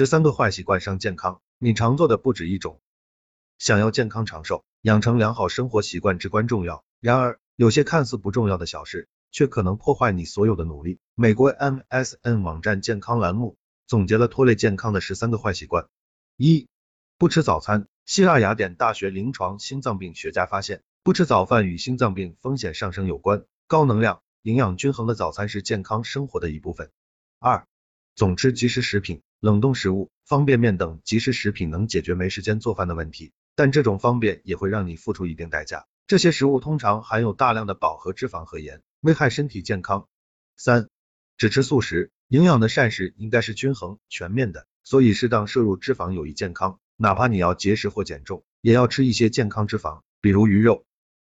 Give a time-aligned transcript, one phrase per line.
[0.00, 2.80] 十三个坏习惯伤健康，你常做的不止一种。
[3.58, 6.82] 想要健康长寿，养成良好生活习惯至关重要。
[7.00, 11.00] 然而，有些看似不重要的小事，却可能破坏你所有的努力。
[11.14, 15.86] 美国 MSN 网站健康栏目总结了拖累健康的十三个坏习惯。
[16.38, 16.66] 一、
[17.18, 17.86] 不吃早餐。
[18.06, 23.44] 希腊雅典大学临床心脏病学家发现，不吃早饭与心脏病风险上升有关。
[23.66, 26.90] 高能量、营养均衡的早餐是健康生活的一部分。
[27.38, 27.66] 二、
[28.14, 29.20] 总吃即食食品。
[29.40, 35.86] 冷冻食物、方便面等即食食品能解决没时间做饭的问题，但这种方便也会让你付出一定代价。
[36.06, 40.06] 这些食物通常含有大量的饱和脂肪和盐，危害身体健康。
[40.58, 40.90] 三、
[41.38, 46.78] 只吃素食，营养的膳食应该是均衡全面的，所以适当摄入脂肪有益健康。
[46.96, 50.84] 哪怕你要节食或减重，也要吃一些健康脂肪，比如鱼肉。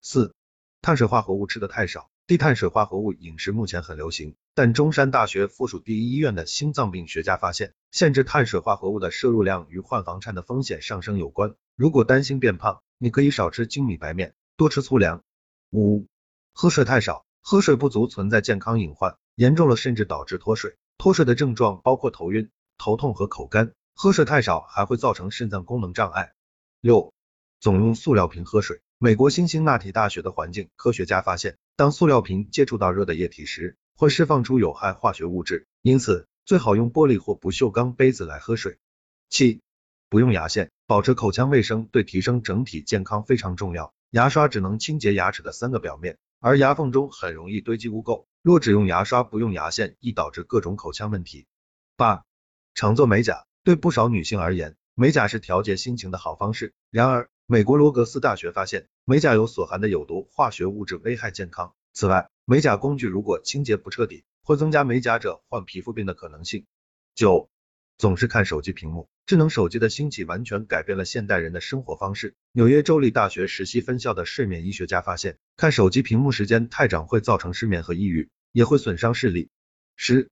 [0.00, 0.32] 四、
[0.80, 2.08] 碳水化合物吃的太少。
[2.26, 11.54] 低碳水化合物饮食目前很流行，但中山大学附属第一医院的心脏病学家发现，限制碳水化合物的摄入量与患房颤的风险上升有关。
[11.76, 15.22] 如果担心变胖，你可以少吃精米白面，多吃粗粮。
[15.70, 16.08] 五、
[16.52, 20.74] 喝水太少，喝水不足存在健康隐患，严重了甚至导致脱水。
[20.98, 26.32] 脱水的症状包括头晕、头痛和口干，喝水太少还会造成肾脏功能障碍。
[26.80, 27.14] 六、
[27.60, 28.80] 总用塑料瓶喝水。
[28.98, 38.78] 美国新辛那提大学的环境科学家发现，当塑料瓶接触到热的液体时，会释放出有害化学物质，因此最好用玻璃或不锈钢杯子来喝水。
[39.28, 39.60] 七、
[40.08, 43.92] 不用牙线，保持口腔卫生对提升整体健康非常重要。
[44.12, 51.46] 牙刷只能清洁牙齿的三个表面，而牙缝中很容易堆积污垢，若只用牙刷不用牙线，易导致各种口腔问题。
[51.98, 52.24] 八、
[52.74, 56.72] 常做美甲，对不少女性而言，美甲是调节心情的好方式。
[56.90, 61.76] 然而，美国罗格斯大学发现，美甲油所含的有毒化学物质危害健康。
[61.92, 66.66] 此外，美甲工具如果清洁不彻底，会增加美甲者患皮肤病的可能性。
[67.14, 67.48] 九，
[67.98, 72.34] 总是看手机屏幕，智能手机的兴起完全改变了现代人的生活方式。
[72.50, 79.50] 纽约州立大学实习分校的睡眠医学家发现，看手机屏幕时间太长会造成失眠和抑郁，也会损伤视力。
[79.94, 80.30] 十，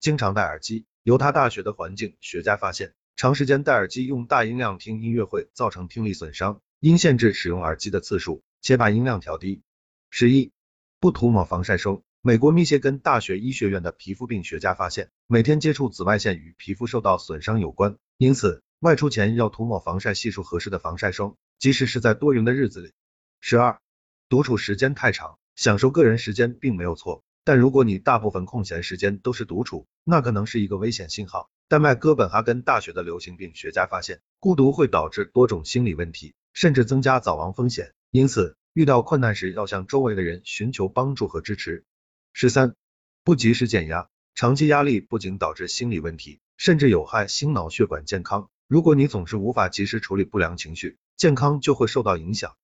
[0.00, 0.84] 经常戴耳机。
[1.04, 2.92] 犹他大学的环境学家发现。
[3.16, 9.62] 长时间戴耳机用大音量听音乐会造成听力损伤，应限制使用耳机的次数，且把音量调低。
[10.10, 10.52] 十一，
[11.00, 12.02] 不涂抹防晒霜。
[12.20, 22.92] 美国密歇根大学医学院的皮肤病学家发现，每天接触紫外线与皮肤受到损伤有关，因此外出前要涂抹防晒系数合适的防晒霜，即使是在多云的日子里。
[23.40, 23.80] 十二，
[24.28, 31.48] 独处时间太长，享受个人时间并没有错，但如果你大部分空闲时间都是独处，那可能是一个危险信号。
[31.68, 37.92] 丹麦哥本哈根大学的流行病学家发现，孤独会导致多种心理问题，甚至增加早亡风险。
[38.10, 41.84] 因此，遇到困难时要向周围的人寻求帮助和支持。
[42.32, 42.74] 十三，
[43.22, 48.50] 不及时减压，长期压力不仅导致心理问题，甚至有害心脑血管健康。
[48.66, 52.54] 如果你总是无法及时处理不良情绪，健康就会受到影响。